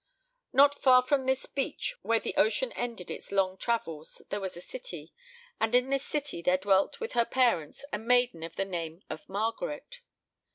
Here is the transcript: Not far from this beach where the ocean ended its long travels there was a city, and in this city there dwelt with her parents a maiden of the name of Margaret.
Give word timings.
Not 0.51 0.81
far 0.81 1.03
from 1.03 1.27
this 1.27 1.45
beach 1.45 1.95
where 2.01 2.19
the 2.19 2.33
ocean 2.35 2.71
ended 2.71 3.11
its 3.11 3.31
long 3.31 3.55
travels 3.55 4.23
there 4.29 4.39
was 4.39 4.57
a 4.57 4.59
city, 4.61 5.13
and 5.59 5.75
in 5.75 5.91
this 5.91 6.01
city 6.03 6.41
there 6.41 6.57
dwelt 6.57 6.99
with 6.99 7.11
her 7.13 7.23
parents 7.23 7.85
a 7.93 7.99
maiden 7.99 8.41
of 8.41 8.55
the 8.55 8.65
name 8.65 9.03
of 9.11 9.29
Margaret. 9.29 9.99